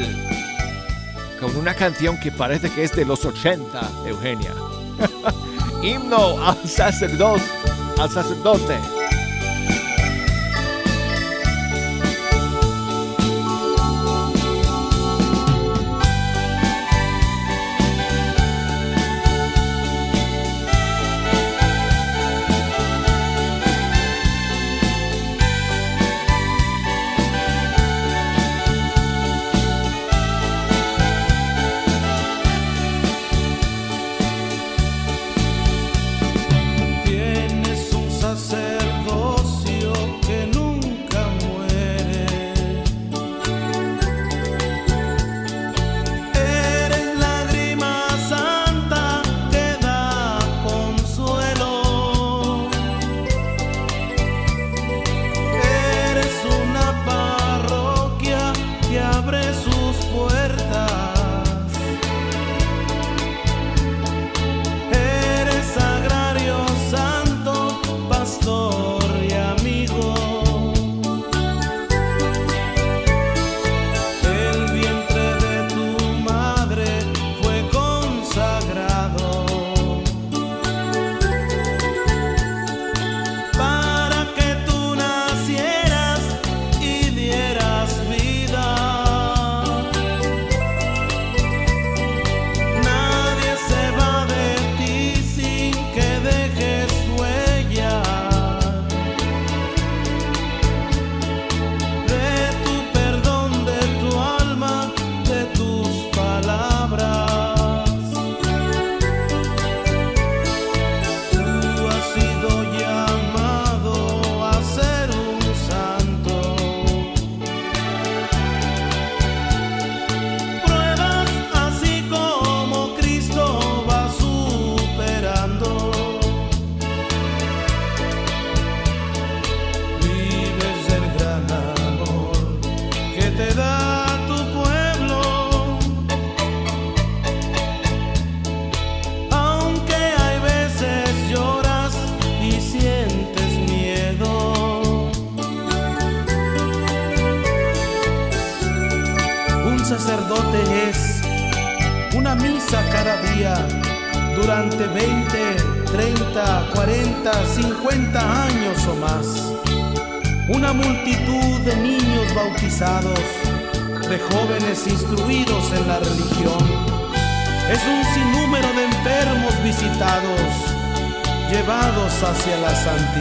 con 1.40 1.56
una 1.56 1.74
canción 1.74 2.20
que 2.20 2.32
parece 2.32 2.70
que 2.70 2.84
es 2.84 2.96
de 2.96 3.04
los 3.04 3.26
80, 3.26 3.90
Eugenia. 4.06 4.54
Himno 5.84 6.40
al 6.48 6.64
sacerdote, 6.68 7.42
al 7.98 8.12
sacerdote. 8.12 8.78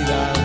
La 0.05 0.36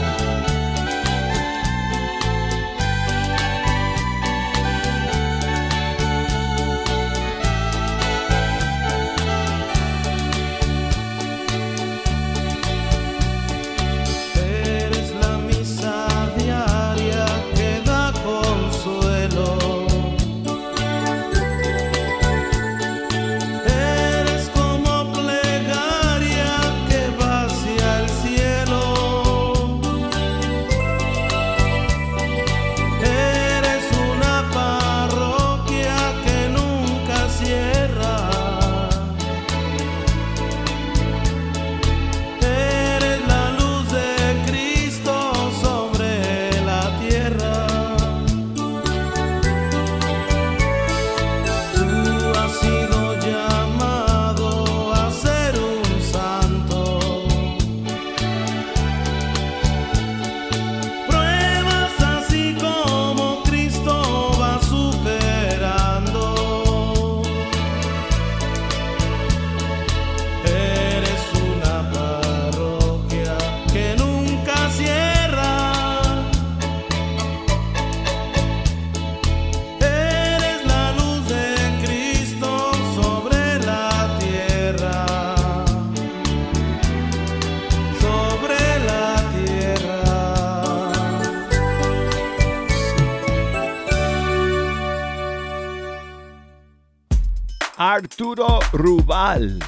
Rubal 98.72 99.60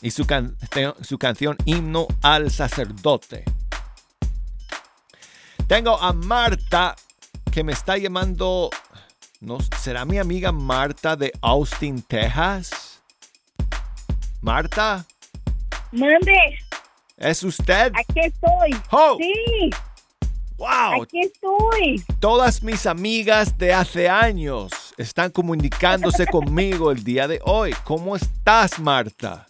y 0.00 0.10
su, 0.10 0.26
can- 0.26 0.56
su 1.02 1.18
canción 1.18 1.56
Himno 1.64 2.06
al 2.22 2.50
Sacerdote. 2.50 3.44
Tengo 5.66 6.00
a 6.00 6.12
Marta 6.12 6.94
que 7.50 7.64
me 7.64 7.72
está 7.72 7.96
llamando, 7.96 8.70
no, 9.40 9.58
¿será 9.80 10.04
mi 10.04 10.18
amiga 10.18 10.52
Marta 10.52 11.16
de 11.16 11.32
Austin, 11.40 12.02
Texas? 12.02 13.00
Marta, 14.40 15.04
Mande, 15.92 16.58
¿es 17.16 17.42
usted? 17.42 17.92
aquí 17.94 18.20
estoy. 18.20 18.80
Oh. 18.90 19.16
Sí, 19.18 19.70
¡Wow! 20.56 21.02
aquí 21.02 21.20
estoy. 21.20 22.04
Todas 22.18 22.62
mis 22.62 22.86
amigas 22.86 23.56
de 23.58 23.72
hace 23.72 24.08
años 24.08 24.91
están 25.02 25.30
comunicándose 25.30 26.26
conmigo 26.26 26.90
el 26.90 27.02
día 27.04 27.28
de 27.28 27.40
hoy. 27.44 27.74
¿Cómo 27.84 28.16
estás, 28.16 28.78
Marta? 28.78 29.46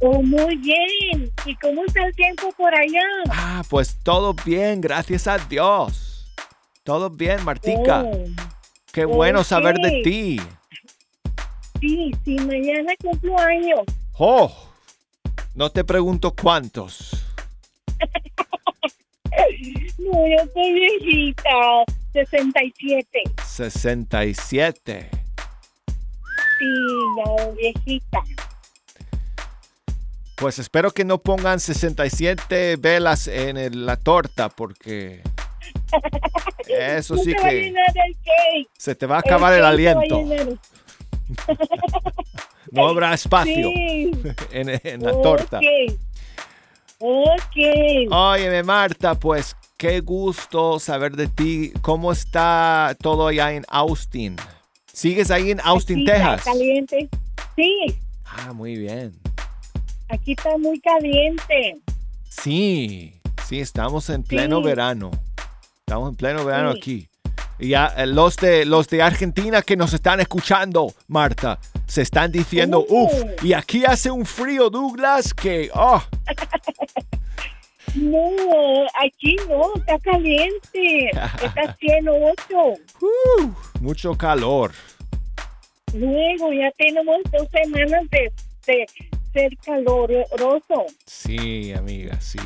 Oh, 0.00 0.22
muy 0.22 0.56
bien. 0.56 1.30
¿Y 1.44 1.54
cómo 1.56 1.84
está 1.84 2.06
el 2.06 2.14
tiempo 2.14 2.52
por 2.56 2.72
allá? 2.74 3.02
Ah, 3.30 3.62
pues 3.68 3.98
todo 4.02 4.34
bien, 4.44 4.80
gracias 4.80 5.26
a 5.26 5.38
Dios. 5.38 6.26
Todo 6.84 7.10
bien, 7.10 7.44
Martica. 7.44 8.02
Oh, 8.04 8.24
Qué 8.92 9.04
bueno 9.04 9.42
saber 9.44 9.76
de 9.76 10.02
ti. 10.02 10.40
sí, 11.80 12.10
sí, 12.24 12.36
mañana 12.38 12.92
cumplo 13.02 13.38
años. 13.38 13.80
Oh, 14.18 14.50
no 15.54 15.70
te 15.70 15.84
pregunto 15.84 16.34
cuántos. 16.40 17.24
No, 19.98 20.26
yo 20.26 20.38
soy 20.54 20.72
viejita, 20.72 21.50
67. 22.12 23.06
67. 23.46 25.10
Sí, 26.58 26.64
ya 27.16 27.50
viejita. 27.52 28.20
Pues 30.36 30.58
espero 30.58 30.90
que 30.92 31.04
no 31.04 31.18
pongan 31.18 31.58
67 31.60 32.76
velas 32.76 33.26
en 33.28 33.56
el- 33.56 33.86
la 33.86 33.96
torta 33.96 34.48
porque 34.48 35.22
eso 36.68 37.14
No 37.16 37.22
sí 37.22 37.32
se 37.32 37.36
va 37.38 37.46
a 37.46 37.50
que 37.50 37.62
llenar 37.62 37.84
el 38.06 38.14
cake. 38.16 38.68
se 38.78 38.94
te 38.94 39.06
va 39.06 39.16
a 39.16 39.20
acabar 39.20 39.52
el 39.54 39.64
a 39.64 39.68
aliento. 39.68 40.22
No 42.70 42.86
habrá 42.88 43.14
espacio 43.14 43.54
Sí. 43.54 44.10
en, 44.52 44.68
en 44.84 45.02
la 45.02 45.12
torta. 45.22 45.58
Ok. 45.58 45.64
Ok. 47.00 47.56
Óyeme, 48.10 48.62
Marta, 48.62 49.14
pues 49.14 49.56
qué 49.78 50.00
gusto 50.00 50.78
saber 50.80 51.16
de 51.16 51.28
ti. 51.28 51.72
¿Cómo 51.80 52.12
está 52.12 52.96
todo 53.00 53.28
allá 53.28 53.52
en 53.52 53.64
Austin? 53.68 54.36
¿Sigues 54.92 55.30
ahí 55.30 55.52
en 55.52 55.60
Austin, 55.62 56.00
Aquí 56.00 56.10
está 56.10 56.16
Texas? 56.36 56.44
Caliente. 56.44 57.08
Sí, 57.56 57.98
Ah, 58.24 58.52
muy 58.52 58.76
bien. 58.76 59.18
aquí 60.10 60.32
está 60.32 60.58
muy 60.58 60.80
caliente. 60.80 61.76
Sí, 62.28 63.20
sí, 63.48 63.60
estamos 63.60 64.10
en 64.10 64.22
pleno 64.24 64.58
Sí. 64.58 64.64
verano. 64.64 65.10
Estamos 65.80 66.10
en 66.10 66.16
pleno 66.16 66.44
verano 66.44 66.72
Sí. 66.72 66.78
aquí. 66.78 67.08
Y 67.60 67.68
ya 67.70 67.86
eh, 67.96 68.06
los 68.06 68.36
de 68.36 68.64
los 68.64 68.88
de 68.88 69.02
Argentina 69.02 69.62
que 69.62 69.76
nos 69.76 69.92
están 69.92 70.20
escuchando, 70.20 70.92
Marta, 71.08 71.58
se 71.86 72.02
están 72.02 72.30
diciendo, 72.32 72.84
uff, 72.88 73.12
y 73.42 73.52
aquí 73.52 73.84
hace 73.84 74.10
un 74.10 74.26
frío, 74.26 74.70
Douglas, 74.70 75.32
que, 75.34 75.70
oh, 75.74 76.02
No, 77.94 78.20
aquí 79.04 79.36
no, 79.48 79.74
está 79.76 79.98
caliente. 80.00 81.10
Está 81.42 81.76
108. 81.78 82.44
uh, 83.00 83.52
mucho 83.80 84.14
calor. 84.16 84.72
Luego 85.94 86.52
ya 86.52 86.70
tenemos 86.76 87.16
dos 87.32 87.48
semanas 87.50 88.02
de, 88.10 88.30
de 88.66 88.86
ser 89.32 89.56
caloroso. 89.64 90.86
Sí, 91.06 91.72
amiga, 91.72 92.20
sí. 92.20 92.38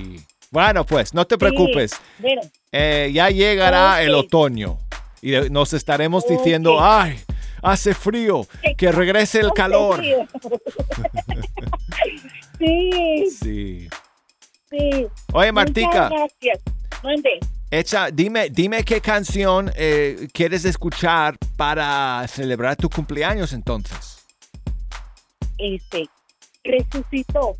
Bueno, 0.50 0.84
pues 0.86 1.12
no 1.14 1.26
te 1.26 1.36
preocupes. 1.38 1.92
Sí, 1.92 1.98
Bueno, 2.20 2.42
Eh, 2.70 3.10
ya 3.12 3.30
llegará 3.30 4.02
el 4.02 4.14
otoño 4.14 4.78
y 5.20 5.32
nos 5.50 5.72
estaremos 5.72 6.26
diciendo, 6.26 6.76
ay, 6.80 7.18
hace 7.62 7.94
frío, 7.94 8.46
que 8.76 8.92
regrese 8.92 9.40
el 9.40 9.50
calor. 9.52 9.96
frío. 9.96 10.26
sí, 12.58 13.26
Sí. 13.40 13.88
Sí. 14.72 15.06
Oye, 15.32 15.52
Martica, 15.52 16.08
Muchas 16.08 16.10
gracias. 16.10 16.58
Mande. 17.04 17.40
echa, 17.70 18.10
dime, 18.10 18.48
dime 18.50 18.84
qué 18.84 19.00
canción 19.00 19.70
eh, 19.76 20.28
quieres 20.32 20.64
escuchar 20.64 21.36
para 21.56 22.26
celebrar 22.28 22.76
tu 22.76 22.88
cumpleaños 22.90 23.52
entonces. 23.52 24.24
Este, 25.58 26.08
resucitó. 26.64 27.56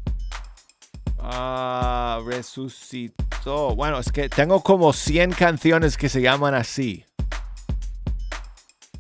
Ah, 1.19 2.21
resucitó. 2.27 3.75
Bueno, 3.77 3.99
es 3.99 4.11
que 4.11 4.29
tengo 4.29 4.63
como 4.63 4.93
100 4.93 5.33
canciones 5.33 5.97
que 5.97 6.09
se 6.09 6.21
llaman 6.21 6.55
así. 6.55 7.05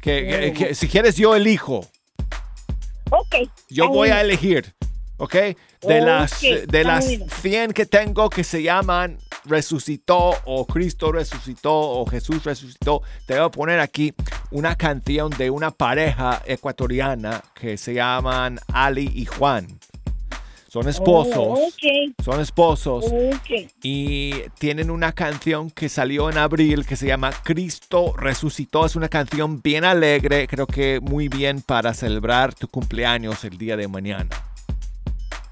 Que, 0.01 0.27
que- 0.27 0.53
que 0.53 0.75
si 0.75 0.89
quieres 0.89 1.17
yo 1.17 1.35
elijo. 1.35 1.87
Ok. 3.11 3.49
Yo 3.69 3.89
voy 3.89 4.09
a 4.11 4.21
elegir, 4.21 4.75
¿ok? 5.19 5.37
De 5.83 6.01
las, 6.01 6.41
de 6.41 6.61
está 6.63 6.83
las 6.83 7.05
bueno. 7.07 7.27
100 7.41 7.73
que 7.73 7.87
tengo 7.87 8.31
que 8.31 8.45
se 8.45 8.63
llaman 8.63 9.19
resucitó 9.45 10.35
o 10.45 10.67
Cristo 10.67 11.13
resucitó 11.13 11.73
o 11.73 12.07
Jesús 12.07 12.45
resucitó, 12.45 13.03
te 13.27 13.35
voy 13.35 13.47
a 13.47 13.49
poner 13.51 13.81
aquí 13.81 14.15
una 14.51 14.77
canción 14.77 15.31
de 15.31 15.51
una 15.51 15.71
pareja 15.71 16.43
ecuatoriana 16.47 17.43
que 17.55 17.77
se 17.77 17.95
llaman 17.95 18.61
Ali 18.73 19.11
y 19.15 19.25
Juan. 19.25 19.67
Son 20.69 20.89
esposos. 20.89 21.37
Oh, 21.37 21.67
ok, 21.67 22.15
Son 22.25 22.41
esposos 22.41 23.05
y 23.83 24.33
tienen 24.59 24.91
una 24.91 25.13
canción 25.13 25.71
que 25.71 25.91
salió 25.91 26.31
en 26.31 26.39
abril 26.39 26.87
que 26.87 26.97
se 26.97 27.07
llama 27.07 27.31
Cristo 27.45 28.15
resucitó. 28.17 28.87
Es 28.87 28.97
una 28.97 29.11
canción 29.11 29.61
bien 29.61 29.85
alegre, 29.85 30.49
creo 30.49 30.67
que 30.67 30.99
muy 31.01 31.29
bien 31.29 31.61
para 31.61 31.93
celebrar 31.93 32.55
tu 32.55 32.69
cumpleaños 32.69 33.45
el 33.45 33.59
día 33.59 33.77
de 33.77 33.87
mañana. 33.87 34.31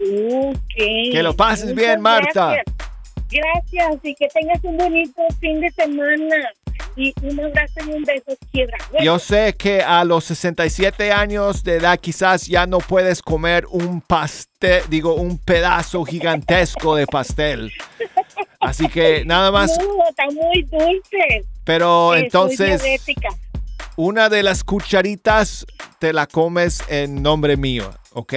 Que 0.00 1.22
lo 1.22 1.34
pases 1.36 1.66
Muchas 1.66 1.76
bien, 1.76 2.00
Marta. 2.00 2.54
Gracias. 2.54 2.76
Gracias 3.30 3.98
y 4.02 4.14
que 4.14 4.28
tengas 4.28 4.58
un 4.64 4.76
bonito 4.76 5.22
fin 5.40 5.60
de 5.60 5.70
semana. 5.70 6.36
Y 6.96 7.14
un 7.22 7.38
abrazo 7.38 7.74
y 7.86 7.92
un 7.92 8.02
beso, 8.02 8.36
quiebra. 8.50 8.76
Yo 9.00 9.18
sé 9.20 9.54
que 9.56 9.80
a 9.80 10.04
los 10.04 10.24
67 10.24 11.12
años 11.12 11.62
de 11.62 11.76
edad 11.76 11.98
quizás 12.00 12.46
ya 12.48 12.66
no 12.66 12.78
puedes 12.78 13.22
comer 13.22 13.64
un 13.70 14.00
pastel, 14.00 14.82
digo, 14.88 15.14
un 15.14 15.38
pedazo 15.38 16.04
gigantesco 16.04 16.96
de 16.96 17.06
pastel. 17.06 17.70
Así 18.58 18.88
que 18.88 19.24
nada 19.26 19.52
más, 19.52 19.78
No, 19.78 20.08
está 20.08 20.24
muy 20.26 20.62
dulce. 20.62 21.44
pero 21.64 22.16
entonces 22.16 22.82
una 23.96 24.28
de 24.28 24.42
las 24.42 24.64
cucharitas 24.64 25.64
te 26.00 26.12
la 26.12 26.26
comes 26.26 26.82
en 26.88 27.22
nombre 27.22 27.56
mío, 27.56 27.88
¿ok? 28.12 28.34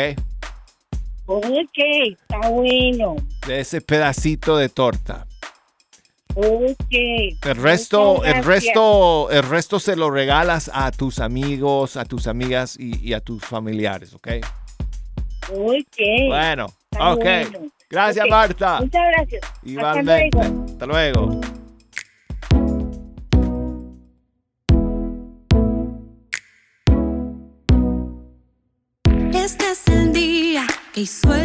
Ok, 1.26 1.78
está 1.78 2.50
bueno. 2.50 3.16
De 3.48 3.62
ese 3.62 3.82
pedacito 3.82 4.58
de 4.58 4.70
torta. 4.70 5.26
Ok. 6.36 6.76
El 6.92 7.56
resto, 7.58 8.24
el 8.24 8.44
resto, 8.44 9.30
el 9.30 9.44
resto 9.44 9.80
se 9.80 9.96
lo 9.96 10.10
regalas 10.10 10.70
a 10.74 10.92
tus 10.92 11.20
amigos, 11.20 11.96
a 11.96 12.06
tus 12.06 12.28
amigas 12.28 12.76
y, 12.80 13.00
y 13.08 13.14
a 13.14 13.20
tus 13.22 13.44
familiares, 13.46 14.14
¿ok? 14.14 14.28
Ok. 15.52 15.98
Bueno, 16.28 16.68
Está 16.92 17.14
ok. 17.14 17.20
bueno. 17.20 17.60
Gracias, 17.90 18.28
Marta. 18.28 18.80
Muchas 18.80 19.02
gracias. 19.16 19.42
Hasta 19.44 20.02
luego. 20.02 20.66
Hasta 20.66 20.86
luego. 20.88 21.42
Día 31.06 31.10
que 31.10 31.43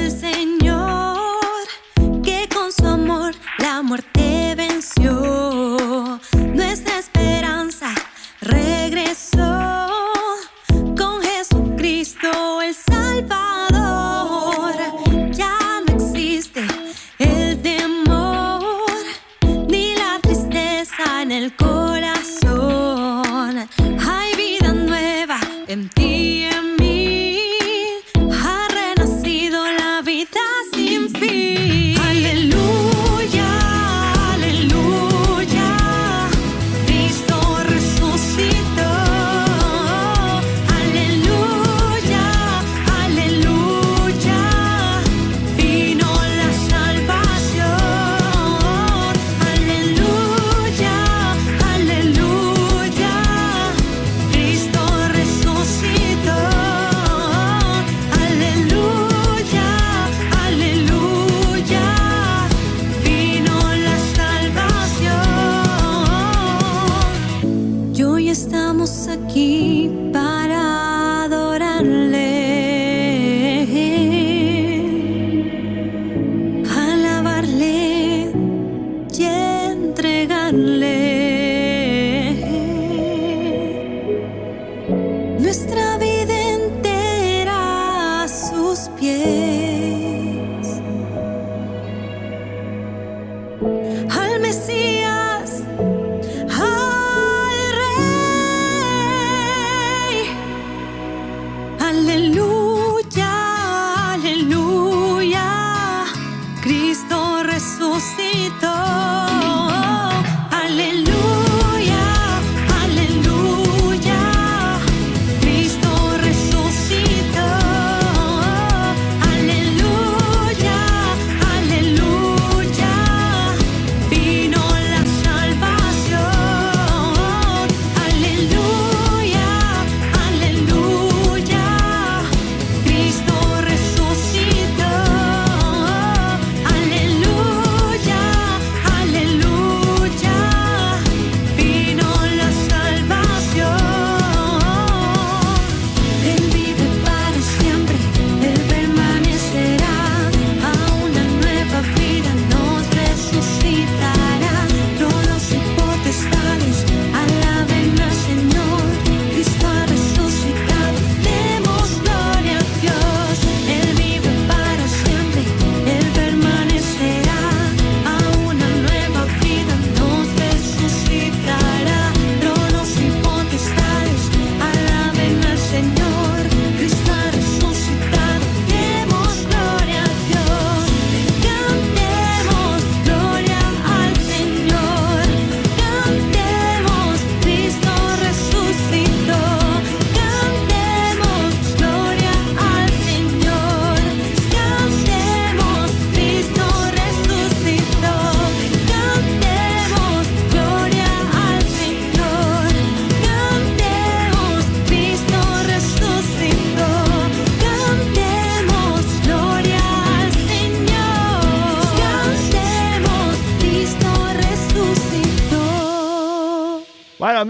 sus 89.01 89.38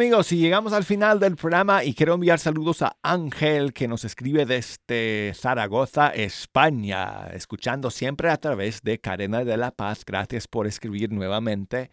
amigos, 0.09 0.29
si 0.29 0.39
llegamos 0.39 0.73
al 0.73 0.85
final 0.85 1.21
del 1.21 1.37
programa 1.37 1.85
y 1.85 1.93
quiero 1.93 2.15
enviar 2.15 2.39
saludos 2.39 2.81
a 2.81 2.97
Ángel 3.03 3.75
que 3.75 3.87
nos 3.87 4.07
escribe 4.07 4.47
desde 4.47 5.35
Zaragoza, 5.35 6.09
España, 6.09 7.27
escuchando 7.35 7.91
siempre 7.91 8.31
a 8.31 8.39
través 8.39 8.81
de 8.81 9.01
Cadena 9.01 9.45
de 9.45 9.59
la 9.59 9.71
Paz. 9.71 10.05
Gracias 10.07 10.49
por 10.49 10.67
escribir 10.67 11.13
nuevamente, 11.13 11.91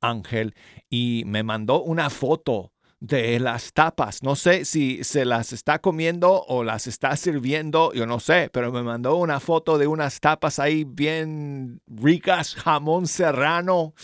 Ángel. 0.00 0.54
Y 0.88 1.24
me 1.26 1.42
mandó 1.42 1.82
una 1.82 2.10
foto 2.10 2.70
de 3.00 3.40
las 3.40 3.72
tapas. 3.72 4.22
No 4.22 4.36
sé 4.36 4.64
si 4.64 5.02
se 5.02 5.24
las 5.24 5.52
está 5.52 5.80
comiendo 5.80 6.44
o 6.46 6.62
las 6.62 6.86
está 6.86 7.16
sirviendo, 7.16 7.92
yo 7.92 8.06
no 8.06 8.20
sé, 8.20 8.50
pero 8.52 8.70
me 8.70 8.84
mandó 8.84 9.16
una 9.16 9.40
foto 9.40 9.78
de 9.78 9.88
unas 9.88 10.20
tapas 10.20 10.60
ahí 10.60 10.84
bien 10.84 11.80
ricas, 11.88 12.54
jamón 12.54 13.08
serrano. 13.08 13.94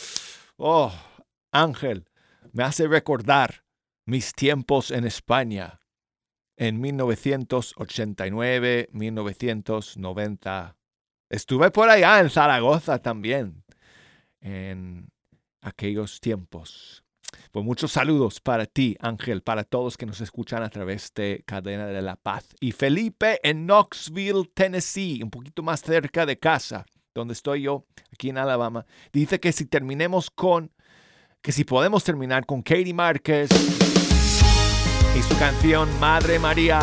Oh, 0.56 0.92
Ángel 1.52 2.04
me 2.54 2.62
hace 2.62 2.86
recordar 2.86 3.64
mis 4.06 4.32
tiempos 4.32 4.92
en 4.92 5.04
España 5.04 5.80
en 6.56 6.80
1989, 6.80 8.88
1990. 8.92 10.76
Estuve 11.28 11.72
por 11.72 11.90
allá 11.90 12.20
en 12.20 12.30
Zaragoza 12.30 13.00
también 13.00 13.64
en 14.40 15.10
aquellos 15.62 16.20
tiempos. 16.20 17.02
Pues 17.50 17.64
muchos 17.64 17.90
saludos 17.90 18.40
para 18.40 18.66
ti, 18.66 18.96
Ángel, 19.00 19.42
para 19.42 19.64
todos 19.64 19.96
que 19.96 20.06
nos 20.06 20.20
escuchan 20.20 20.62
a 20.62 20.70
través 20.70 21.12
de 21.14 21.42
Cadena 21.44 21.86
de 21.86 22.02
la 22.02 22.14
Paz. 22.14 22.54
Y 22.60 22.70
Felipe 22.70 23.40
en 23.42 23.66
Knoxville, 23.66 24.48
Tennessee, 24.54 25.24
un 25.24 25.30
poquito 25.30 25.64
más 25.64 25.82
cerca 25.82 26.24
de 26.24 26.38
casa, 26.38 26.86
donde 27.14 27.34
estoy 27.34 27.62
yo, 27.62 27.84
aquí 28.12 28.28
en 28.28 28.38
Alabama, 28.38 28.86
dice 29.12 29.40
que 29.40 29.50
si 29.50 29.66
terminemos 29.66 30.30
con 30.30 30.70
que 31.44 31.52
si 31.52 31.62
podemos 31.62 32.02
terminar 32.02 32.46
con 32.46 32.62
Katie 32.62 32.94
Márquez 32.94 33.50
y 35.14 35.22
su 35.22 35.38
canción 35.38 35.90
Madre 36.00 36.38
María. 36.38 36.80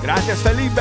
Gracias 0.00 0.38
Felipe. 0.38 0.80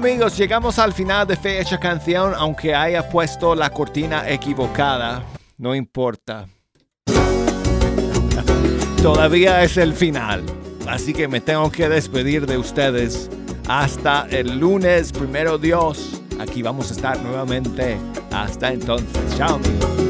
Amigos, 0.00 0.38
llegamos 0.38 0.78
al 0.78 0.94
final 0.94 1.26
de 1.26 1.36
Fecha 1.36 1.78
Canción, 1.78 2.32
aunque 2.34 2.74
haya 2.74 3.06
puesto 3.06 3.54
la 3.54 3.68
cortina 3.68 4.26
equivocada, 4.30 5.22
no 5.58 5.74
importa. 5.74 6.48
Todavía 9.02 9.62
es 9.62 9.76
el 9.76 9.92
final, 9.92 10.42
así 10.88 11.12
que 11.12 11.28
me 11.28 11.42
tengo 11.42 11.70
que 11.70 11.90
despedir 11.90 12.46
de 12.46 12.56
ustedes. 12.56 13.28
Hasta 13.68 14.26
el 14.30 14.58
lunes, 14.58 15.12
primero 15.12 15.58
Dios. 15.58 16.22
Aquí 16.38 16.62
vamos 16.62 16.90
a 16.90 16.94
estar 16.94 17.20
nuevamente. 17.20 17.98
Hasta 18.32 18.72
entonces. 18.72 19.36
Chao 19.36 19.56
amigos. 19.56 20.09